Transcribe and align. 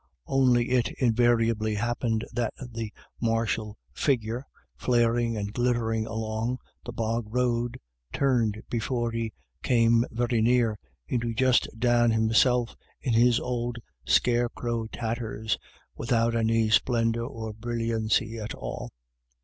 Only 0.25 0.71
it 0.71 0.89
invariably 0.97 1.75
happened 1.75 2.25
that 2.33 2.55
the 2.57 2.89
228 2.89 2.89
IRISH 2.89 2.89
IDYLLS. 2.89 3.29
martial 3.31 3.77
figure, 3.93 4.45
flaring 4.75 5.37
and 5.37 5.53
glittering 5.53 6.07
along 6.07 6.57
the 6.83 6.91
bog 6.91 7.25
road, 7.27 7.77
turned, 8.11 8.63
before 8.67 9.11
he 9.11 9.31
came 9.61 10.03
very 10.09 10.41
near, 10.41 10.79
into 11.07 11.35
just 11.35 11.67
Dan 11.77 12.09
himself 12.09 12.75
in 13.03 13.13
his 13.13 13.39
old 13.39 13.77
scarecrow 14.03 14.87
tatters, 14.87 15.59
without 15.95 16.35
any 16.35 16.71
splendour 16.71 17.27
or 17.27 17.53
brilliancy 17.53 18.39
at 18.39 18.55
all. 18.55 18.89